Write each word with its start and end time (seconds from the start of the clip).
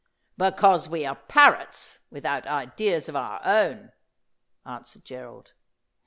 'Because 0.35 0.89
we 0.89 1.05
are 1.05 1.13
parrots, 1.13 1.99
without 2.09 2.47
ideas 2.47 3.07
of 3.07 3.15
our 3.15 3.39
own,' 3.45 3.91
answered 4.65 5.05
Gerald. 5.05 5.51